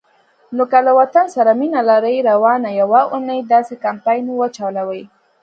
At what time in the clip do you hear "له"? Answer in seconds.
0.85-0.91